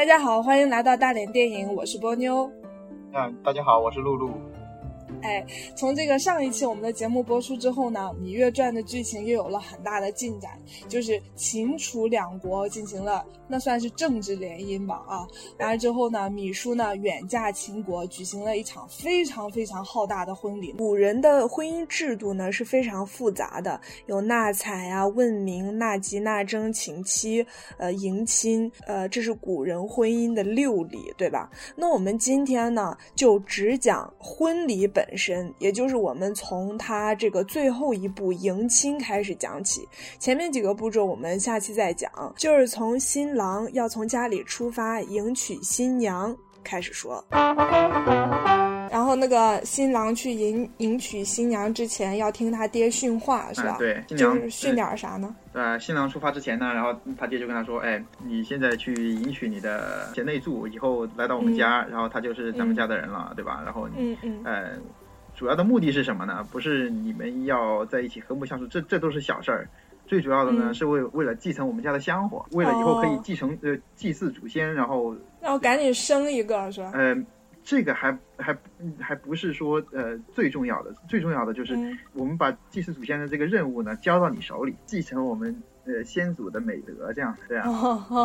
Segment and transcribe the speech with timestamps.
[0.00, 2.50] 大家好，欢迎来到大连电影，我是波妞。
[3.12, 4.30] 嗯，大家好，我是露露。
[5.22, 5.44] 哎，
[5.76, 10.58] 从这个上一期我们的节目播出之后呢，《芈月传》的剧情又有了很大的进展，
[10.88, 15.26] 就是秦楚两国进行了那算是政治联姻吧啊。
[15.58, 20.72] 完了之后呢，芈姝呢远嫁秦国，举行了一场非常非常浩大的婚礼。
[20.78, 27.44] 古人的婚姻制度呢是非常复杂的，有纳采啊、问名、纳吉、纳征、请妻、
[27.76, 31.50] 呃迎亲，呃这是古人婚姻的六礼，对吧？
[31.76, 35.09] 那我们今天呢就只讲婚礼本。
[35.10, 39.88] 本身，也就是我们从他这个最后一步迎亲开始讲起，
[40.20, 47.24] 前面几个步骤我们下期再讲，就是从新郎要从家里出发迎娶新娘开始说。
[48.92, 53.76] 然后那个新郎去迎迎娶新娘之前，要听他爹训话，是吧？
[53.78, 55.34] 对，就是训点啥呢？
[55.52, 63.60] 呃，新郎出发之前呢，然后他爹就跟他说：“哎，你现在去迎娶你的贤内助，以后来到我们家，然后他就是咱们家的人了，对吧？
[63.64, 64.70] 然后，嗯嗯，呃，
[65.40, 66.46] 主要的目的是什么呢？
[66.52, 69.66] 不是你们要在一起和睦相处，这这都是小事儿。
[70.06, 76.92] 最主要的呢，是为为了继承我们家的香火，为了以后可以继承呃祭祀祖先，然后然后赶紧生一个，是吧？
[76.94, 77.26] 嗯。”
[77.62, 78.56] 这个还还
[78.98, 81.74] 还不是说呃最重要的，最重要的就是
[82.14, 87.64] 我们把祭祀祖先的这个任务呢交到你手里，继承我们呃先祖的美德，这样这样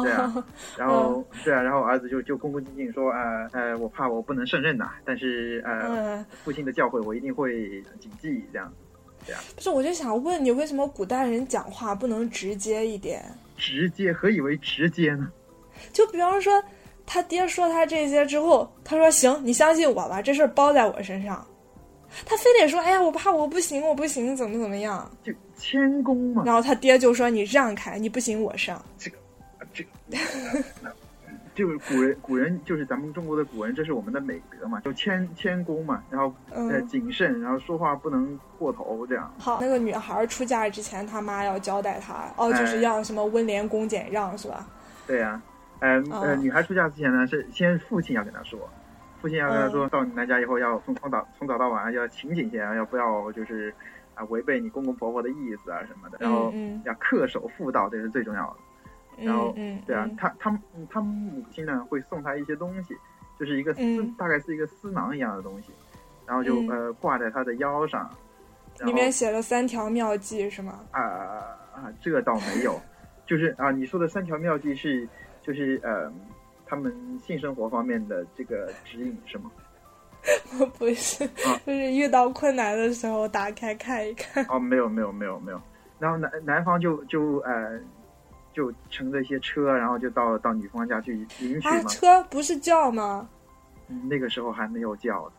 [0.03, 0.44] 这样，
[0.78, 8.72] 然后对啊，然后儿子就就恭恭敬敬说呃呃我怕我不能胜任呐，但是呃父亲的教诲我一定会谨记，这样
[9.26, 9.42] 这样。
[9.56, 13.23] 不是，我就想问你，为什么古代人讲话不能直接一点？
[13.58, 14.11] 直接？
[14.14, 15.30] 何以为直接呢？
[15.92, 16.64] 就比方说。
[17.08, 21.45] 他爹说他这些之后，他说：“行，你相信我吧，这事儿包在我身上。”
[22.25, 26.44] 他非得说：“哎呀，我怕我不行，我不行，怎么怎么样？”就谦恭嘛。
[26.45, 29.17] 然后他爹就说：“你让开，你不行，我上。”这个，
[29.73, 29.89] 这个，
[31.53, 39.33] 就是古人，古人就是咱们中国的古人，这是我们的美德嘛，就谦谦恭嘛，然后呃谨慎，然后说话不能过头，这样。
[39.37, 44.67] 好，那个女孩出嫁之前，他妈要交代她，哦，就是要什么温良恭俭让，是吧？
[45.08, 45.42] 对呀。
[45.80, 48.58] 呃呃，女孩出嫁之前呢，是先父亲要跟她说，
[49.25, 53.73] 父亲要跟他说到你来家以后，要从从早从早到晚要勤谨些，要不要就是
[54.13, 56.53] 啊违背你公公婆婆的意思啊什么的，然后
[56.83, 59.25] 要恪守妇道，这是最重要的。
[59.25, 59.52] 然后
[59.87, 60.55] 对啊，他他
[60.91, 62.95] 他母亲呢会送他一些东西，
[63.39, 65.71] 就是一个丝，大概是一个丝囊一样的东西，
[66.27, 68.08] 然后就呃挂在他的腰上，
[68.83, 70.81] 里面写了三条妙计是吗？
[70.91, 71.02] 啊
[71.73, 72.80] 啊，这倒没有，
[73.25, 75.09] 就是啊你说的三条妙计是。
[75.41, 76.11] 就是呃，
[76.75, 76.93] 他们
[77.25, 79.49] 性生活方面的这个指引是吗？
[80.59, 81.25] 我 不是，
[81.65, 84.45] 就是遇到困难的时候打开看一看。
[84.49, 85.61] 哦，没有没有没有没有，
[85.99, 87.80] 然后男男方就就呃，
[88.52, 91.83] 就乘着一些车，然后就到到女方家去迎娶嘛。
[91.83, 93.30] 车不是叫吗？
[94.09, 95.31] 那个时候还没有叫。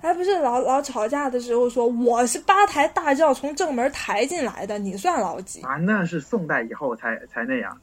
[0.00, 5.60] 哎，不是老老吵架的时候说我是八抬大轿从正门抬进来的，你算老几？
[5.60, 7.78] 啊，那是宋代以后才才那样。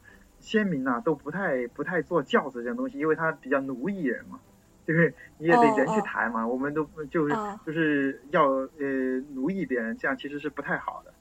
[0.47, 4.39] 先民呐都不太不太坐轿子这种东西，因为他比较奴役人嘛，
[4.85, 6.47] 就是你也得人去抬嘛。
[6.47, 7.35] 我们都就是
[7.65, 11.13] 就是要呃奴役别人，这样其实是不太好的。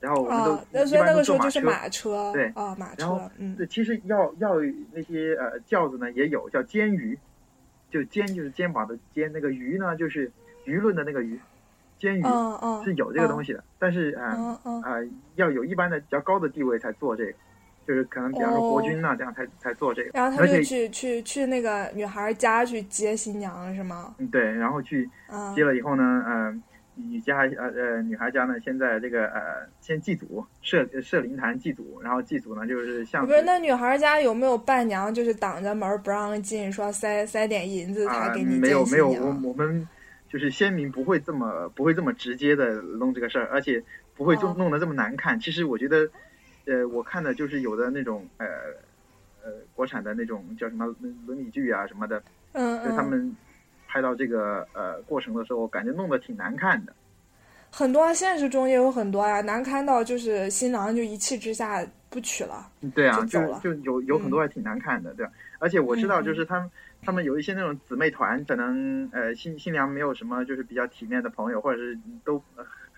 [0.00, 3.02] 然后我们都一般都坐马车，对，啊马车。
[3.02, 4.54] 然后嗯，其实要要
[4.90, 7.18] 那些呃轿子呢也有叫肩舆，
[7.90, 10.32] 就肩就是肩膀的肩，那个舆呢就是
[10.64, 11.38] 舆论的那个舆，
[11.98, 13.62] 肩舆是有这个东西的。
[13.78, 14.96] 但是啊啊
[15.34, 17.34] 要有一般的比较高的地位才做这个。
[17.86, 20.10] 就是可能，比方说国君呐，这样才才做这个。
[20.14, 24.14] 然后他就去去去那个女孩家去接新娘，是吗？
[24.18, 24.40] 嗯，对。
[24.52, 25.10] 然后去
[25.54, 26.62] 接了以后呢，嗯，
[26.94, 33.26] 女家呃呃女孩家呢，先在这个呃先祭祖，设设灵坛祭祖，然后祭祖呢就是像。
[33.26, 39.88] 不是，那女孩家有没有伴娘，就是挡着门不让进，说塞塞点银子才给你没有没有，我我们
[40.28, 43.82] 就是先民不会这么不会这么直接的弄这个事儿，而且
[44.14, 45.40] 不会就弄得这么难看。
[45.40, 46.08] 其实我觉得。
[46.66, 48.46] 呃，我看的就是有的那种呃
[49.44, 50.86] 呃国产的那种叫什么
[51.26, 52.22] 伦理剧啊什么的，
[52.52, 53.34] 嗯，就他们
[53.88, 56.92] 拍到这个呃过程的时候，感觉弄得挺难看的。
[57.70, 65.32] 很多现实中也有很多呀，难看到就是新郎就一气之下不娶了，对啊，就就有有很多还挺难看的，对吧？
[65.58, 66.70] 而且我知道就是他们
[67.02, 72.42] 他们有一些那种姊妹团，可能呃新新娘没有什么就是比较体面的朋友，或者是都。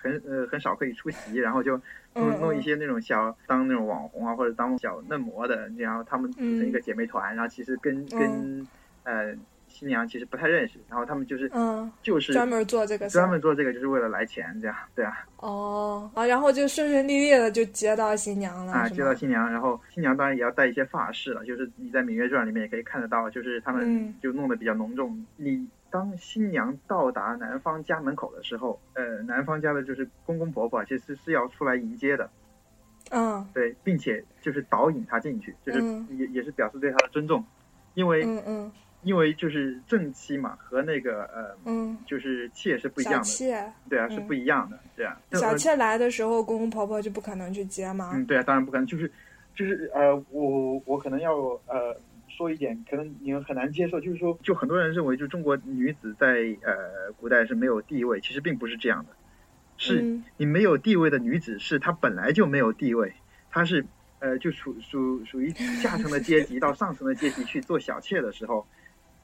[0.04, 1.80] 很呃很少可以出席，然后就
[2.14, 8.68] 弄弄一些那种小当那种网红啊，或者当小嫩模的，然后他们组成一个姐妹团，然后其实跟跟
[9.04, 9.34] 呃
[9.66, 15.26] 新娘其实不太认识，然后他们就是嗯，就是专门做这个，专门做这个就是为了来钱，这样对啊。
[15.38, 25.26] 哦啊，然后就顺顺利利的就接到新娘了啊，接到新娘，然后新娘当然也要带一些发饰了，就是你在《芈月传》里面也可以看得到，就是他们就弄得比较隆重。
[25.36, 32.28] 你当新娘到达男方家门口的时候，呃，男方家的就是公公婆婆其实是要出来迎接的。
[33.12, 35.80] 嗯，对，并且就是导引他进去，就是
[36.16, 37.44] 也也是表示对他的尊重，
[37.94, 45.16] 因为嗯嗯，因为就是正妻嘛和那个呃嗯就是妾是不一样的，妾对啊是不一样的，对啊。
[45.34, 48.10] 小妾来的时候，公公婆婆就不可能去接吗？
[48.14, 49.08] 嗯，对啊，当然不可能，就是
[49.54, 51.36] 就是呃我我可能要
[51.68, 51.96] 呃
[52.36, 59.12] 说一点，可能你们很难接受，就是说就很多人认为就中国女子在呃古代是没有地位，其实并不是这样的。
[59.76, 63.12] 是你没有地位的女子，是她本来就没有地位，
[63.50, 63.84] 她是
[64.20, 68.66] 呃就属属属于下层的阶级 到上层的阶级去做小妾的时候，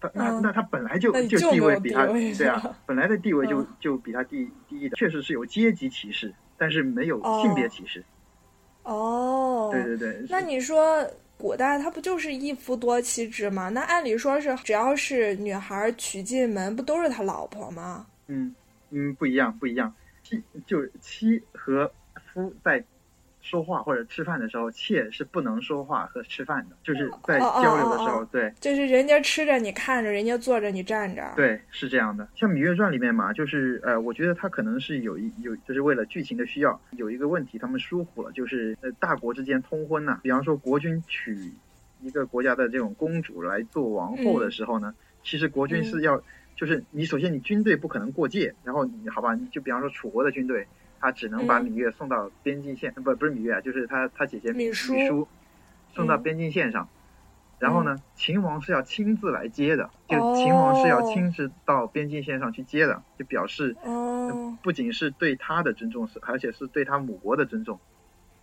[0.01, 8.05] 她那那她本来就就地位比她对啊，本来的地位就就比她低低的，确实是有阶级歧视，但是没有性别歧视。
[8.83, 11.07] 哦，对对对，那你说
[11.41, 13.71] 古代他不就是一夫多妻制吗？
[13.71, 18.07] 那按理说是只要是女孩娶进门，不都是他老婆吗？
[18.27, 18.55] 嗯
[18.91, 19.93] 嗯，不一样不一样。
[20.23, 21.91] 妻就是妻和
[22.33, 22.85] 夫在
[23.43, 32.29] 说话或者吃饭的时候，妾是不能说话和吃饭的，就是在交流的时候，对，就是人家吃着你看着，人家坐着你站着，对，是这样的。
[32.37, 41.53] 像《芈月传》里面嘛，就是呃，我觉得他可能是有一有，就是为了剧情的需要，有一个问题他们疏忽了，就是呃大国之间通婚呐，比方说国君娶
[42.01, 44.95] 一个国家的这种公主来做王后的时候呢，
[45.25, 46.23] 其实国君是要。
[46.57, 50.67] 就是你首先你军队不可能过界，然后你好吧，你就比方说楚国的军队，
[51.01, 55.27] 他只能把芈月送到边境线，不不是芈月啊，就是他他姐姐芈姝
[55.95, 56.89] 送到边境线上，
[57.59, 63.75] 然后呢，秦王是要亲自来接的，就秦王是要亲自到边境线上去接的，就表示
[64.63, 67.79] 不仅是对他的尊重，是而且是对他母国的尊重。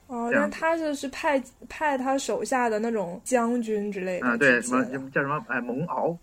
[0.07, 6.18] 哦，那他就是派派他手下的那种将军之类的啊，对，什么叫什么哎蒙敖。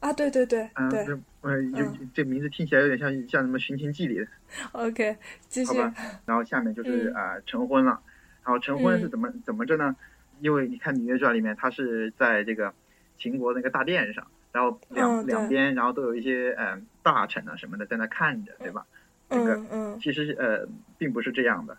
[0.00, 1.06] 啊，对对对，嗯，对，
[1.42, 4.26] 呃，有这名字听起来有点像像什么《寻秦记》里的。
[4.72, 5.16] OK，
[5.48, 5.72] 继续。
[5.72, 5.94] 好吧，
[6.24, 8.00] 然后下面就是啊成婚了，
[8.42, 9.94] 然后成婚是怎么怎么着呢？
[10.40, 12.72] 因为你看《芈月传》里面，他是在这个
[13.18, 18.86] 秦国那个大殿上，然后两两边，然后都有一些嗯大臣啊什么的在那看着，对吧？
[19.28, 19.60] 这个
[20.00, 20.66] 其实呃
[20.96, 21.76] 并不是这样的。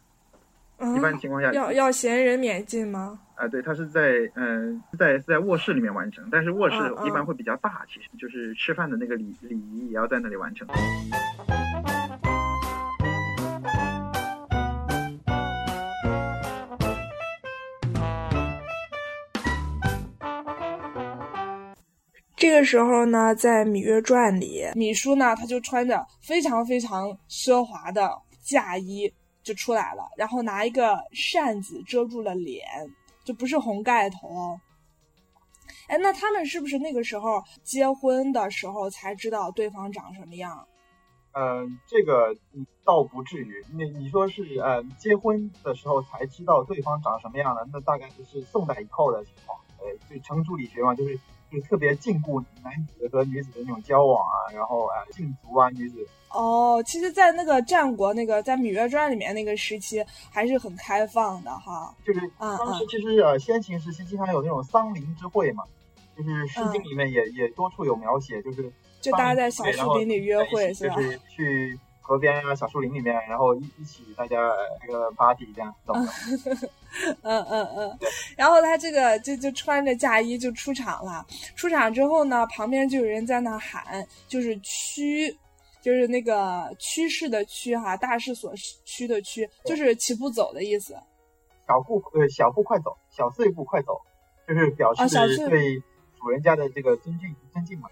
[0.95, 3.19] 一般情况下要要闲人免进吗？
[3.35, 6.75] 啊，对，他是在嗯，在在卧室里面完成，但是卧室
[7.05, 10.67] 一般会比较大，其实就是吃饭的那个礼礼仪也要在那里完成。
[22.35, 28.09] 这个时候呢，在《芈月传》里，芈姝呢，她就穿着非常非常奢华的
[28.43, 29.11] 嫁衣。
[29.43, 32.65] 就出来了，然后拿一个扇子遮住了脸，
[33.23, 34.59] 就不是红盖头。
[35.87, 40.67] 哎，那他们是不是那个时候结婚的时候才知道对方长什么样？
[41.33, 42.35] 嗯，这个
[42.83, 43.65] 倒不至于。
[43.73, 49.57] 你你说是呃，结婚的时候才知道对方长什么样的，那大概就是宋代以后的情况。
[49.79, 51.17] 呃，就程朱理学嘛，就是
[51.51, 56.07] 就是特别禁锢男子和女子的那种交往啊，然后啊禁足啊女子。
[56.29, 60.01] 哦，其实，在那个战国那个在《芈月传》里面那个时期，
[60.31, 61.93] 还是很开放的哈。
[62.05, 65.65] 就是当时其实呃，先秦时期经常有那种桑林之会嘛，
[66.15, 68.71] 就是《诗经》里面也也多处有描写，就是
[69.01, 70.95] 就大家在小树林里约会是吧？
[70.95, 71.77] 就是去
[72.11, 74.51] 河边啊、小树林里面，然后一一起大家
[74.85, 76.11] 那个 party 这样，懂 吗？
[77.21, 77.99] 嗯嗯嗯。
[78.35, 81.25] 然后他这个就就穿着嫁衣就出场了，
[81.55, 85.33] 出场之后呢，旁边就有人在那喊，就是屈。
[85.81, 88.53] 就是那个趋势的趋哈，大势所
[88.85, 90.93] 趋的趋，就是齐步走的意思。
[91.67, 93.99] 小步呃，小步快走，小碎步快走，
[94.47, 95.09] 就是表示
[95.49, 95.81] 对
[96.19, 97.89] 主人家的这个尊敬尊敬嘛。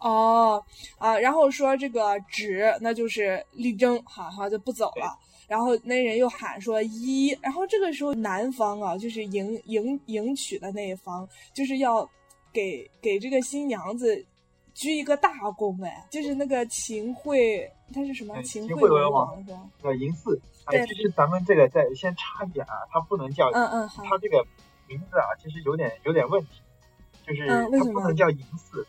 [0.00, 0.62] 哦
[0.98, 5.18] 啊，然后说这个止，那就是力争，哈哈就不走了。
[5.46, 12.08] 然后那人又喊说一，然后这个时候男方啊，就是迎迎迎娶的那一方，就是要
[12.52, 14.24] 给给这个新娘子。
[14.74, 18.40] 鞠一个大躬哎，就是那个秦桧，他是什么？
[18.44, 19.58] 秦桧文王是吧？
[19.82, 20.40] 呃，嬴驷。
[20.66, 24.46] 哎，其实咱们这个再先插一点啊，他不能叫，嗯嗯，好，他这个
[24.86, 26.62] 名字啊，其实有点有点问题，
[27.26, 28.86] 就是他不能叫嬴驷，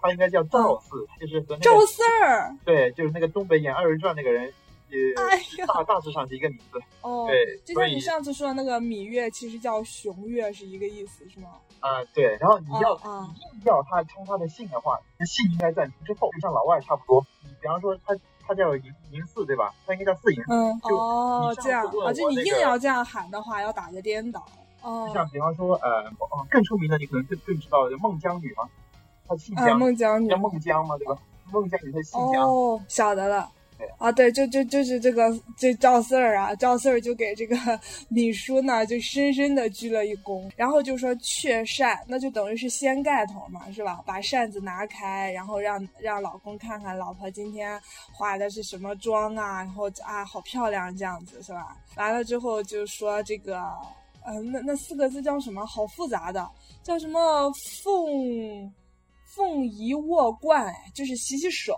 [0.00, 4.52] 他应该叫赵四，就是和那个赵四儿，对，就是那个东北演二人转那个人
[4.88, 5.14] 也
[5.66, 6.80] 大大致上是一个名字。
[7.02, 11.50] 哦，对，就像你上次说的那个芈月，其实叫熊月，是一个意思，是吗？
[11.80, 12.36] 啊，对。
[12.40, 12.94] 然后你要
[13.34, 17.24] 你硬要他称他的姓的话，那姓应该在名之后，就像老外差不多。
[17.42, 18.14] 你比方说他
[18.46, 19.72] 他叫嬴嬴驷，对吧？
[19.86, 20.42] 他应该叫四嬴。
[20.48, 24.44] 嗯，哦，这样啊，就你硬要这样喊的话，要打个颠倒。
[24.82, 26.10] 哦，就像比方说，呃，
[26.50, 28.68] 更出名的，你可能更更知道孟姜女嘛，
[29.30, 31.16] 她姓姜，孟姜女叫孟姜嘛，对吧？
[31.52, 32.48] 孟姜女她姓姜。
[32.48, 33.48] 哦，晓得了。
[33.96, 37.56] 啊，对，就就就是这个这赵四儿啊，赵四儿就给这个
[38.10, 44.02] 李叔呢，就深深的鞠了一躬，然后就说却扇，那就等于是掀盖头嘛，是吧？
[44.04, 47.80] 把扇子拿开，然后让让老公看看老婆今天
[48.12, 51.74] 化的是什么妆啊，然后啊，好漂亮这样子，是吧？
[51.96, 53.62] 完了之后就说这个。
[54.26, 55.64] 嗯，那那四个字叫什么？
[55.64, 56.46] 好复杂的，
[56.82, 57.50] 叫什么
[57.82, 58.70] 凤
[59.34, 61.74] 凤仪卧冠，就是洗洗手，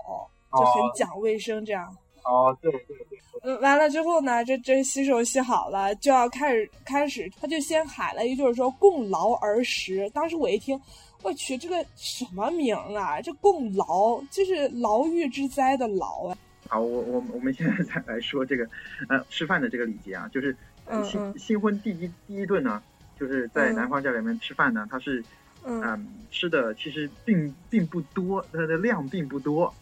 [0.52, 1.94] 就很讲卫生这样。
[2.24, 3.18] 哦，对对对。
[3.42, 10.08] 嗯，完了之后呢，这这洗手洗好了，就要开始开始，他就先喊了一句说“共劳而食”。
[10.14, 10.80] 当时我一听，
[11.22, 13.20] 我去，这个什么名啊？
[13.20, 16.36] 这“共劳”就是牢狱之灾的牢啊。
[16.68, 18.68] 好，我我我们现在再来说这个
[19.08, 20.56] 呃吃饭的这个礼节啊，就是。
[21.04, 22.82] 新新婚第一第一顿呢，
[23.18, 25.24] 就是在男方家里面吃饭呢，他是，
[25.64, 29.72] 嗯，吃的其实并并不多，它的量并不多。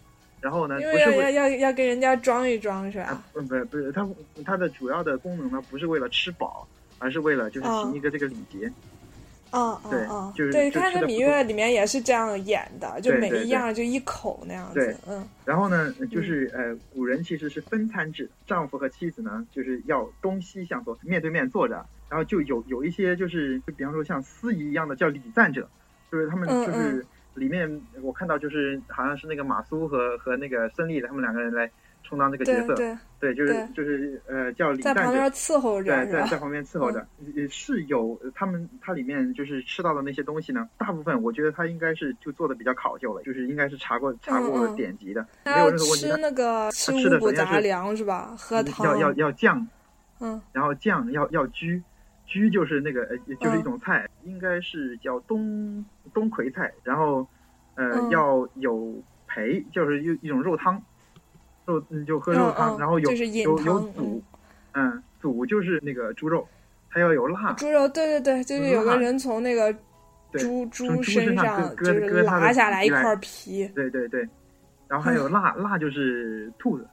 [0.41, 3.23] 然后呢，因为要要要跟人家装一装是吧？
[3.35, 4.09] 嗯，不不是，它
[4.45, 6.67] 它的主要的功能呢，不是为了吃饱，
[6.99, 8.71] 而是为了就是行一个这个礼节。
[9.51, 14.97] 啊，对，就是对，看那《芈月》里面也是这样演的，就每一样就一口那样子。
[15.09, 15.27] 嗯。
[15.45, 21.85] 然后呢，就是呃，古人其实是分餐制，丈夫和妻子呢，就是要东西向坐，面对面坐着。
[22.09, 25.69] 然后就有有一些就是，就比方说像司仪一样的叫礼赞者，
[26.11, 27.05] 就是他们就是
[27.35, 31.71] 里面我看到就是好像是那个马苏和和那个孙俪他们两个人来。
[32.03, 32.75] 充当这个角色，
[33.21, 37.07] 对，就是就是呃，叫李在旁边伺候着，对，在在旁边伺候着，
[37.49, 46.07] 是有他们，它里面就是吃到的那些东西呢，大部分我觉得他应该是就做的比较考究了，就是应该是查过查过典籍的，没有任何问题。
[46.07, 48.35] 吃那个吃五谷杂粮是吧？
[48.37, 49.65] 喝汤要要要酱，
[50.19, 51.81] 嗯，然后酱要要焗，
[52.27, 57.25] 居就是那个呃，就是一种菜，应该是叫冬冬葵菜，然后
[57.77, 58.95] 呃要有
[59.29, 60.83] 培，就是一一种肉汤。
[61.71, 64.23] 肉嗯，就喝肉汤，然后有有有肚，
[64.73, 66.47] 嗯，肚就是那个猪肉，
[66.91, 67.53] 它要有辣。
[67.55, 69.73] 猪肉，对对对，就是有个人从那个
[70.33, 73.67] 猪猪身上就是拉下来一块皮。
[73.75, 74.29] 对对对，
[74.89, 76.87] 然后还有辣，辣就是兔子，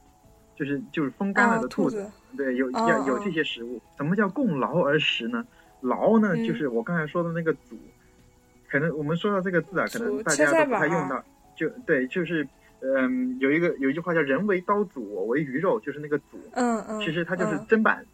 [0.56, 2.08] 就是就是风干了的兔子。
[2.36, 3.80] 对，有要有这些食物。
[3.96, 5.44] 什么叫共劳而食呢？
[5.80, 7.76] 劳呢，就是我刚才说的那个组，
[8.70, 11.22] 可能我们说到这个字啊，可能大家都不太用到。
[11.56, 12.46] 就对，就是。
[12.80, 16.38] 嗯，有一个有一句话叫“人为刀俎，我为鱼肉”，就是那个“俎”。
[16.54, 17.00] 嗯嗯。
[17.00, 18.06] 其实它就是砧板，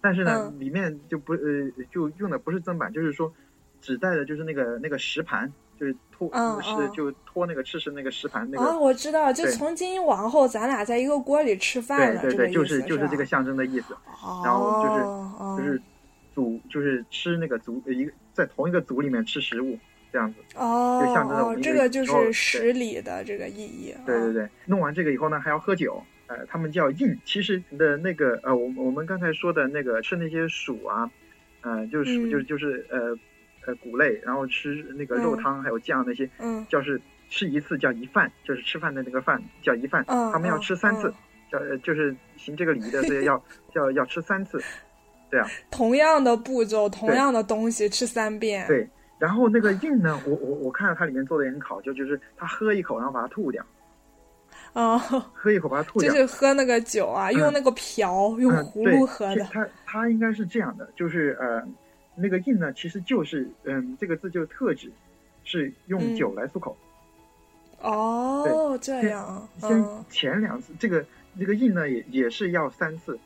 [0.00, 1.40] 但是呢，里面就不呃，
[1.90, 3.32] 就用的不是砧板，就是说，
[3.80, 6.30] 指代的就是那个那个石盘，就是托
[6.62, 8.64] 是就托那个吃食那个石盘那个。
[8.64, 13.92] 啊，我知道，就从今往后咱俩在一个锅里吃饭了，对对对，就是就是这个象征的意思。
[14.22, 14.40] 哦。
[14.44, 14.84] 然后
[15.56, 15.82] 就是就是
[16.32, 19.76] 组就是吃那个组一个在同一个组里面吃食物。
[20.16, 23.94] 这样子哦，就象征着我们这个就是十里的这个意义。
[24.06, 26.02] 对对对，弄完这个以后呢，还要喝酒。
[26.26, 27.14] 呃，他们叫印。
[27.22, 31.10] 其实的那个呃，我我们刚才说的那个吃那些薯啊，
[31.60, 33.14] 呃，就是就是就是呃
[33.66, 40.02] 呃谷类，然后吃那个肉汤还有酱那些，嗯，就是吃一次叫一饭，就是吃饭的那个饭叫一饭。
[40.06, 41.12] 他们要吃三次，
[41.52, 43.44] 叫就是行这个礼仪的，所以要
[43.76, 44.58] 要要吃三次。
[45.30, 48.66] 对啊，同样的步骤，同样的东西吃三遍。
[48.66, 48.88] 对。
[49.18, 53.64] 然后那个印呢，我我我看到它里面做的也很考究，就是他喝一口，然后把它吐掉。
[54.74, 54.98] 哦，
[55.32, 56.12] 喝一口把它吐掉。
[56.12, 59.42] 就是喝那个酒啊，用那个瓢，用葫芦喝的。
[59.44, 61.66] 它它应该是这样的，就是呃，
[62.14, 64.92] 那个印呢，其实就是嗯，这个字就是特指，
[65.44, 66.76] 是用酒来漱口。
[67.80, 69.48] 哦，这样。
[69.58, 71.02] 先前两次这个
[71.38, 73.18] 这个印呢，也也是要三次，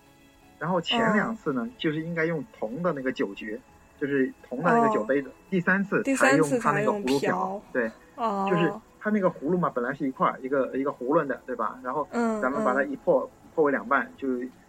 [0.59, 3.59] 然后前两次呢，就是应该用铜的那个酒爵。
[4.01, 7.91] 就是铜的那个酒杯子，第三次才用它那个葫芦瓢，对，
[8.49, 11.79] 就是它那个葫芦嘛，本来是一块一个一个囫囵的，对吧？
[11.83, 12.09] 然后
[12.41, 14.27] 咱们把它一破破为两半，就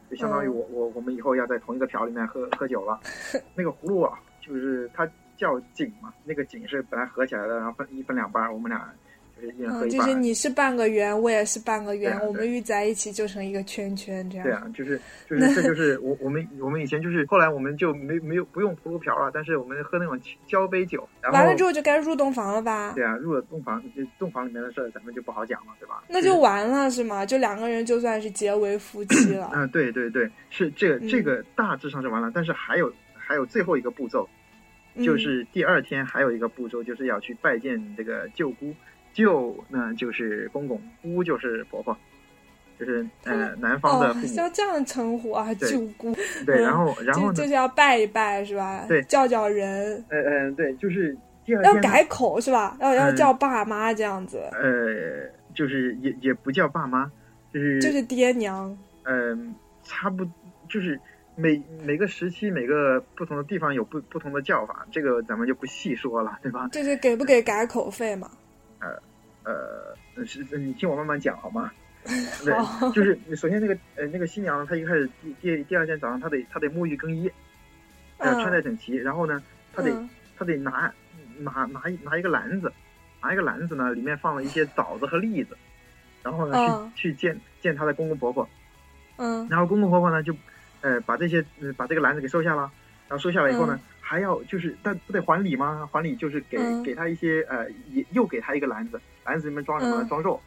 [0.10, 3.00] 就相当于我我我们以后要在同一个瓢里面喝喝酒了。
[3.56, 8.94] 那个葫芦啊，就是它叫井嘛，那个井是本来合起来的，然后分一分两半，我们俩
[9.42, 14.46] 就就是你是半个圆，我也是半个圆，我们遇在一起就成一个圈圈，这样。
[14.46, 21.08] 对啊，就是就是这就是我我们我们以前就是后来我们就没没有不用葫芦瓢了，但是我们喝那种交杯酒。
[21.32, 22.94] 完了之后就该入洞房了吧？
[22.94, 26.04] 对啊，入了洞房，就洞房里面的事儿咱们就不好讲了，对吧？
[26.08, 27.26] 那就完了是吗？
[27.26, 29.52] 就两个人就算是结为夫妻了？
[29.54, 34.28] 嗯，对对对，是这个这个大致上是完了，但是还有还有最后一个步骤。
[35.02, 38.76] 就是第二天还有一个步骤，就是要去拜见这个舅姑，
[39.14, 41.96] 舅呢就是公公，姑就是婆婆，
[42.80, 44.34] 就是呃男方的父母。
[44.36, 46.16] 要这样称呼啊，舅姑。
[46.46, 48.86] 对，然后 然后就是要拜一拜是吧？
[48.88, 50.04] 对，叫叫人。
[50.10, 52.78] 呃呃，对，就是第二天要改口是吧？
[52.80, 54.38] 要要叫爸妈这样子。
[54.54, 57.12] 呃，就是也也不叫爸妈，
[57.54, 58.78] 就是就是爹娘。
[59.04, 60.26] 嗯，差不
[60.68, 61.00] 就是。
[61.34, 66.68] 每每个时期每个不同的地方有不不同的叫法，这个咱们就不细说了，对吧？
[66.74, 68.30] 就是给不给改口费嘛？
[68.82, 69.02] 呃
[70.16, 71.72] 呃，是你听我慢慢讲好吗？
[72.44, 72.54] 对，
[72.92, 77.32] 就是首先那个呃那个新娘她一开始第第第二天早上她得她得沐浴更衣，
[78.18, 79.42] 呃穿戴整齐，然后呢
[79.74, 79.92] 她得
[80.38, 80.92] 她得拿
[81.40, 82.74] 拿拿一拿一个篮子，
[83.22, 85.56] 拿一个篮子呢里面放了一些枣子和栗子，
[86.24, 88.50] 然后呢去去见见她的公公婆婆，
[89.18, 90.36] 嗯，然后公公婆婆呢就。
[90.84, 91.46] 呃，把这些，
[91.78, 92.64] 把这个篮子给收下了，
[93.08, 93.80] 然后收下来以后呢，
[94.12, 95.88] 还要就是，但不得还礼吗？
[95.90, 100.04] 还礼就是给给他一些，呃，也又给他一个篮子，篮子里面装什么？
[100.10, 100.38] 装肉，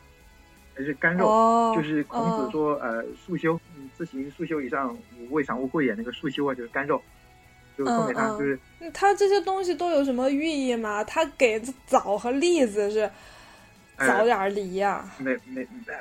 [0.75, 1.73] 还是干肉？
[1.75, 3.59] 就是孔子说，呃，素修，
[3.95, 4.95] 自行素修以上，
[5.31, 5.95] 未尝勿贵也。
[5.95, 7.01] 那个素修啊，就是干肉，
[7.79, 8.59] 就送给他，就是。
[8.93, 11.03] 他这些东西都有什么寓意吗？
[11.03, 13.11] 他给枣和栗子是
[13.97, 15.11] 早点离呀？
[15.17, 15.95] 没没没，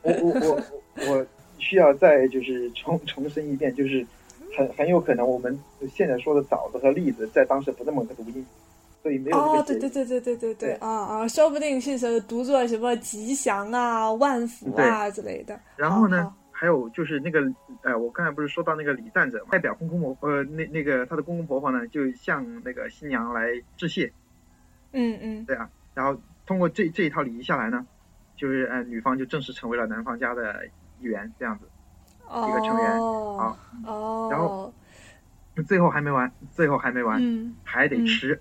[0.00, 1.26] 我我我我。
[1.56, 4.04] 需要再就是重重申一遍，就是
[4.56, 5.58] 很很有可能我们
[5.92, 8.44] 现在说的枣子和栗子在当时不那么个读音，
[9.02, 15.58] 所以没有哦，对对对对对对对啊啊，说不定是读作什么吉祥啊、万福啊之类的。
[15.76, 17.40] 然后呢，还有就是那个
[17.82, 24.12] 呃，我刚才不是说到那个礼赞者代表公公婆呃那那个他的公公婆婆呢，就向那个新娘来致谢。
[24.92, 27.86] 嗯嗯，对啊，然后通过这这一套礼仪下来呢，
[28.36, 30.64] 就是呃女方就正式成为了男方家的。
[31.00, 31.66] 一员这样子，
[32.30, 32.90] 一个成员
[33.38, 34.72] 啊，哦，然后
[35.66, 38.40] 最后还没完，最后还没完，还得吃，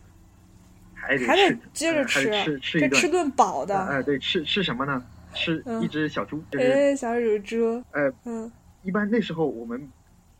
[0.94, 3.78] 还得吃，接着吃，吃吃一顿，吃顿饱的。
[3.86, 5.04] 哎，对，吃吃什么呢？
[5.34, 7.84] 吃一只小猪，哎，小乳猪。
[7.92, 8.52] 呃，嗯，
[8.84, 9.90] 一般那时候我们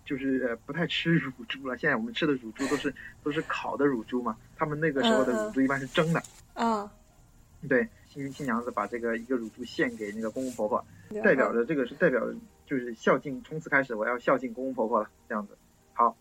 [0.06, 6.22] 就是呃不太吃乳猪了，现在我们吃的乳猪都是都是烤的乳猪嘛，他们那个时候的乳猪一般是蒸的。
[6.54, 6.92] 啊，
[7.68, 7.88] 对。
[8.06, 10.86] 新新娘子把这个一个乳猪献给那个公公婆婆，
[11.24, 12.22] 代表着这个是代表
[12.74, 15.56] 就是孝敬，从此开始我要孝敬公公婆婆了，这样子。
[15.94, 16.18] 好，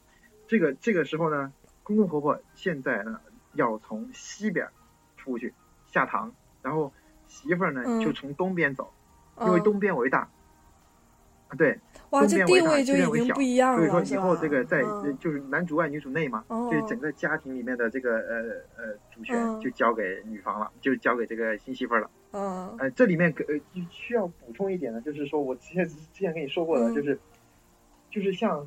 [0.46, 1.50] 这个这个时候呢，
[1.82, 3.18] 公公婆婆现在呢
[3.54, 4.68] 要从西边
[5.16, 5.54] 出去
[5.86, 6.92] 下堂，然后
[7.26, 8.92] 媳妇儿呢就从东边走，
[9.40, 10.28] 因为东边为大。
[11.56, 11.80] 对，
[12.12, 13.79] 哇，这地位就已经不一样了。
[13.79, 14.83] 所以说以后这个在
[15.18, 22.11] 就是男主外女主内嘛，就是整个家庭里面的这个呃呃主权就交给女方了，就交给这个新媳妇了。
[22.33, 23.55] 嗯，呃，这里面呃
[23.90, 27.18] 需要补充一点呢，就是说我之前之前跟你说过的，就是
[28.11, 28.66] 就是像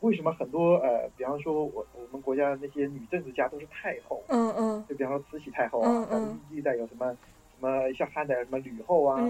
[0.00, 9.20] 为什么很多呃，比方说我我们国家的那些女政治家都是太后，嗯嗯，就比方说慈禧太后啊，嗯历代有什么什么像汉代什么吕后啊。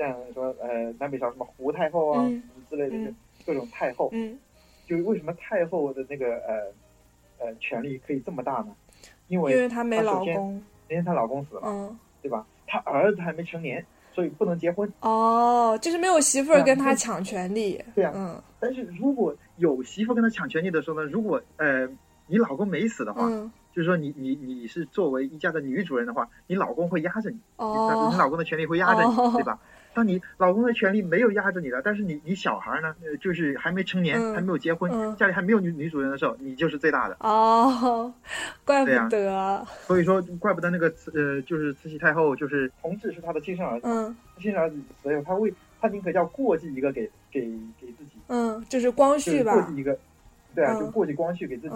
[0.00, 3.12] 像说呃南北朝什么胡太后啊什么之类的
[3.44, 4.38] 各种太后，嗯，
[4.86, 8.74] 就是为什么太后的那个呃呃权力可以这么大呢？
[9.28, 12.46] 因为因为她没老公，因为她老公死了，嗯，对吧？
[12.66, 13.84] 她儿子还没成年，
[14.14, 14.90] 所以不能结婚。
[15.00, 17.78] 哦，就是没有媳妇儿跟她抢权利。
[17.94, 18.42] 对啊，嗯。
[18.58, 21.06] 但是如果有媳妇跟她抢权利的时候呢？
[21.10, 21.86] 如果呃
[22.26, 23.28] 你老公没死的话，
[23.72, 29.58] 就是说你你你是作为一家的女主人的话，你老公会压着你，哦，你老公的权利会压着你，对吧？
[29.92, 38.12] 当你老公的权利没有压着你了，但是你你小孩呢，就是还没成年，还没有结婚，家里还没有女女主人的时候，你就是最大的哦，
[38.64, 39.66] 怪不得。
[39.86, 47.40] 所以说，怪不得那个慈呃，就是慈禧太后，就是同治是她的亲生儿子，嗯，亲生儿子所以，他为他宁可叫过继一个给给
[47.80, 49.98] 给自己，嗯，就是光绪吧，过继一个，
[50.54, 51.74] 对啊，就过继光绪给自己，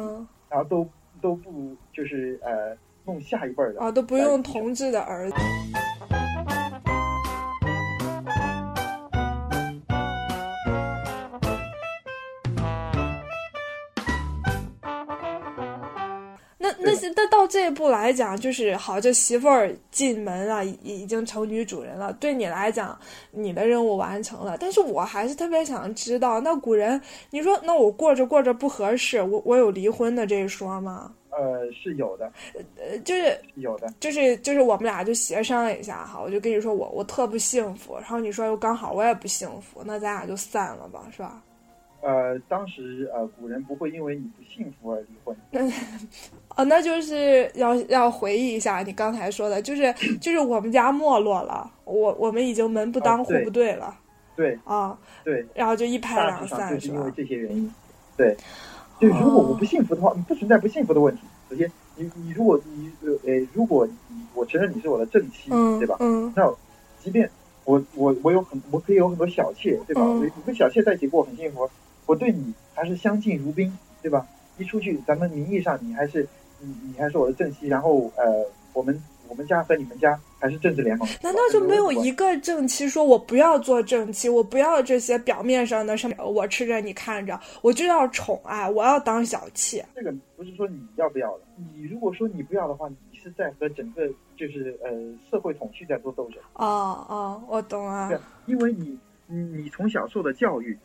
[0.49, 0.89] 然后都
[1.21, 5.37] 都不就是呃弄下一辈的啊，都不用同治的儿子。
[16.85, 22.13] 那那到这一步来讲，就是好，这媳妇儿进门了，已已经成女主人了。
[22.15, 22.99] 对你来讲，
[23.31, 24.57] 你的任务完成了。
[24.59, 31.13] 但是我还是特别想知道，那古人，你说，那我过着过着不合适，我我有离婚的这一说吗？
[31.31, 41.43] 呃，是有的，呃，就是有的，就是就是我们俩就协商一下哈，我就跟你说我我特不幸福，然后你说又刚好我也不幸福，那咱俩就散了吧，是吧？
[42.05, 45.35] 呃，当时呃，古人不会因为你不幸福而离婚。
[46.55, 49.91] 哦，那就是要要回忆一下你刚才说的，就是
[50.21, 53.99] 就是我们家没落了，我我们已经门不当户不对了。
[54.37, 57.73] 对啊，对，然后就一拍两散，就是因为这些原因。
[58.17, 58.37] 对，
[59.01, 61.23] 就如果我不幸福的话，你不存在不幸福的问题。
[61.49, 62.91] 首先，你你如果你
[63.27, 65.97] 呃，如果你我承认你是我的正妻，对吧？
[66.01, 66.31] 嗯。
[66.37, 66.53] 那
[67.03, 67.31] 即便
[67.65, 70.03] 我我我有很我可以有很多小妾，对吧？
[70.05, 71.71] 我跟小妾在一起过很幸福。
[72.07, 74.27] 我对你还是相敬如宾，对吧？
[74.57, 76.25] 一出去，咱们名义上你还是
[76.61, 81.09] 你你还是我的正妻，然后呃，我们我们家和你们家还是政治联盟。
[81.21, 89.85] 难道就没有一个正妻说我不要做正妻，我不要这些表面上的什么，我吃着你看着，我就要宠爱，我要当小妾。
[89.93, 94.91] 这个不是说你要不要的，你如果说你不要的话，你是在和整个就是呃
[95.29, 96.39] 社会统序在做斗争。
[96.53, 98.09] 哦哦，我懂啊。
[98.09, 100.79] 对，因为你你你从小受的教育。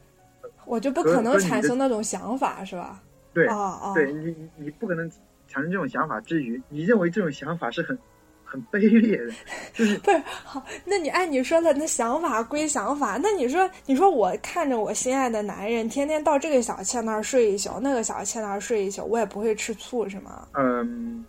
[0.65, 3.01] 我就不可能产生那种想法，是吧？
[3.33, 5.09] 对，哦对你你你不可能
[5.47, 7.97] 产生这种想法之余，你认为这种想法是很
[8.43, 9.31] 很卑劣的，
[9.71, 10.63] 就是不是好？
[10.83, 20.47] 那你按你说的，那想法归想法，那你说你说我看着我心爱的男人天天到这个小妾那儿睡一宿，那个小妾那儿睡一宿，我也不会吃醋，是吗？
[20.53, 21.23] 嗯，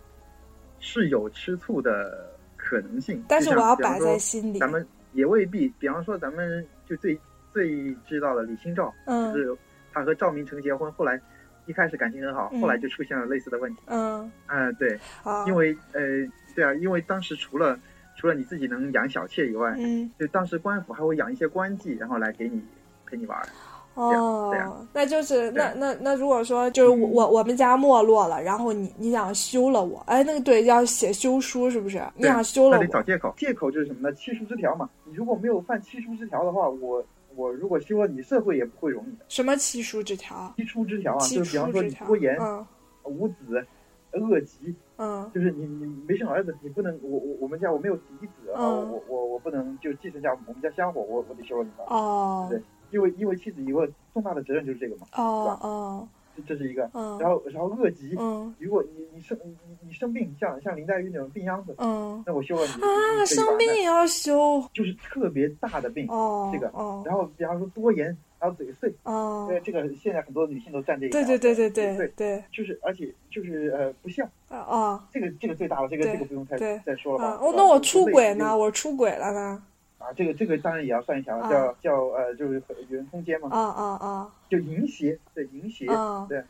[0.79, 4.57] 是有吃醋的可能性，但是我要摆在心里。
[4.57, 7.17] 咱们也未必，比方说咱们就最。
[7.53, 9.57] 最知道的李清照，嗯就是
[9.93, 11.19] 她和赵明诚结婚，后来
[11.65, 13.81] 一开始感情很好，后来就出现了类似的问题。
[13.87, 14.99] 嗯，嗯，对，
[15.45, 16.01] 因为呃，
[16.55, 17.77] 对啊，因为当时除了
[18.17, 22.61] 除了你自己能养小妾以外，嗯，就当时官府还会养一些官妓，然后来给你
[23.05, 23.37] 陪你玩。
[23.93, 32.01] 哦，那就是那那那如果说就是我我们家没落了，然后你你想休了我，哎，那个对，要写休书是不是？
[32.15, 34.15] 你想休了我，得找借口，借口就是什么呢？
[34.15, 34.89] 七书之条嘛。
[35.03, 37.05] 你如果没有犯七书之条的话，我。
[37.35, 39.25] 我如果希望你，社会也不会容你的。
[39.27, 40.53] 什么七书之条？
[40.57, 42.37] 七出之条啊，就是比方说你拖延、
[43.03, 43.65] 无子、
[44.13, 51.85] 恶疾，嗯，就是你你没生儿子，你不能我我我们家我没有嫡子啊，我我我不能就继承下我们家香火，我我得休了你吧？
[51.87, 56.07] 哦，对，因为因为妻子一个重大的责任就是这个嘛，哦哦。
[56.47, 56.89] 这是一个，
[57.19, 58.15] 然后然后恶疾，
[58.59, 59.55] 如果你你生你
[59.87, 61.75] 你生病，像像林黛玉那种病秧子，
[62.25, 66.07] 那我休了你啊，生病也要修，就是特别大的病，
[66.51, 66.71] 这个，
[67.05, 68.05] 然后比方说多言，
[68.39, 77.37] 然后嘴碎，哦，对这个现在很多女性都占这一对对对对对对，就是而且就是呃不孝，啊这个这个最大了，这个这个不用再再说了吧？
[77.41, 78.57] 哦，那我出轨呢？
[78.57, 79.63] 我出轨了呢？
[80.01, 83.49] 啊，这个这个当然也要算一条，叫叫呃，就是与人通奸嘛。
[83.51, 84.33] 啊啊啊！
[84.49, 85.85] 就淫邪，对淫邪，
[86.27, 86.43] 对，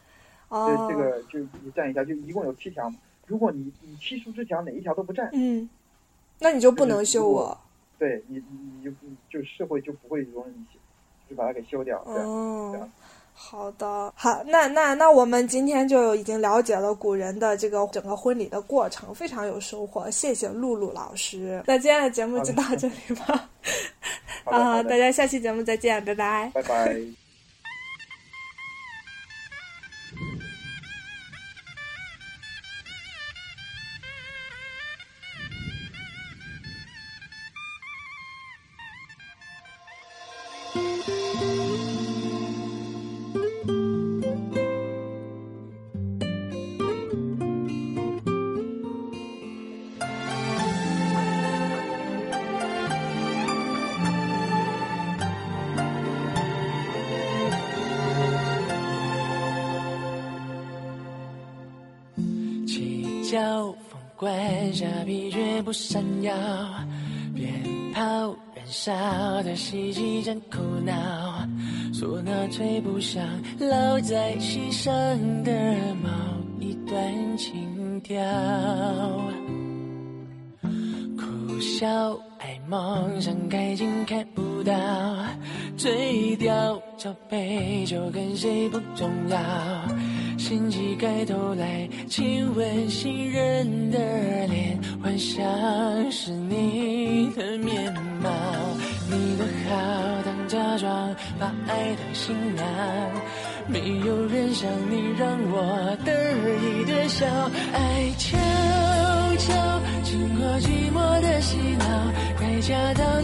[0.49, 2.97] 对这个就你占一下，就一共有七条嘛。
[3.27, 5.69] 如果你你七书之条哪一条都不占，嗯，
[6.39, 7.57] 那你就不能修我。
[7.99, 8.91] 对你你就
[9.29, 10.65] 就社会就不会容忍你，
[11.29, 12.01] 就把它给修掉。
[12.05, 12.89] 哦。
[13.43, 21.61] 好的，好，那那那我们今天就已经了解了古人的这个整个婚礼的过程，非常有收获，谢谢露露老师。
[21.65, 23.49] 那今天的节目就到这里吧，
[24.45, 27.20] 啊，大家下期节目再见，拜拜，拜拜。
[63.31, 66.33] 风关下疲倦不闪耀，
[67.33, 67.63] 鞭
[67.93, 68.01] 炮
[68.53, 68.91] 燃烧
[69.43, 70.93] 的希冀真苦恼，
[71.93, 73.25] 唢呐吹不响，
[73.59, 74.91] 烙在心上
[75.43, 75.51] 的
[76.03, 76.09] 某
[76.59, 78.21] 一段情调，
[81.17, 81.87] 苦笑
[82.39, 84.73] 爱梦想开尽看不到，
[85.77, 89.37] 醉掉找杯酒跟谁不重要。
[90.51, 93.97] 掀起盖头来亲吻新人的
[94.47, 95.41] 脸，幻想
[96.11, 98.29] 是你的面貌。
[99.09, 99.77] 你的好
[100.25, 102.65] 当假装，把爱当新娘。
[103.69, 106.11] 没有人像你让我得
[106.59, 107.25] 意的笑。
[107.71, 108.37] 爱悄
[109.37, 113.20] 悄经过寂寞的洗脑，快嫁到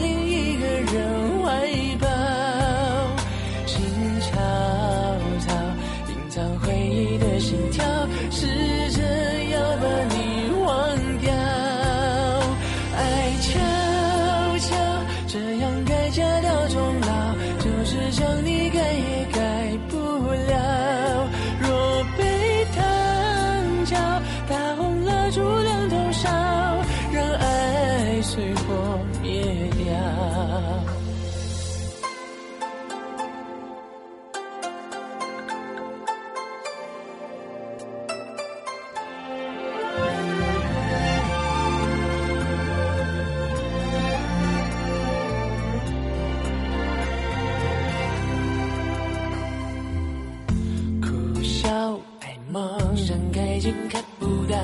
[51.68, 54.58] 要爱，梦想开镜看不到，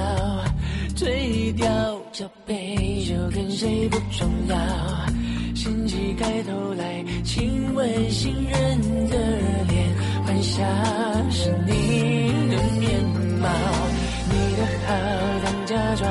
[0.95, 1.67] 嘴掉
[2.13, 4.55] 角杯就跟谁不重要。
[5.53, 9.17] 掀起盖头来亲吻新人的
[9.67, 9.89] 脸，
[10.25, 10.65] 幻想
[11.29, 13.03] 是你的面
[13.41, 13.49] 貌。
[14.29, 14.89] 你的好
[15.43, 16.09] 当假装。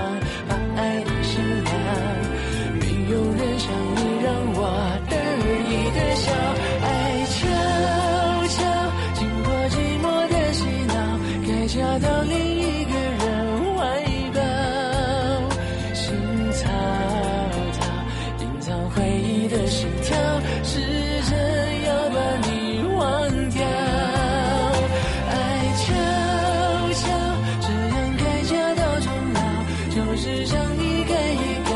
[30.53, 31.72] 想你给一个。